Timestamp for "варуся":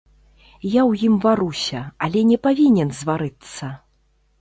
1.27-1.79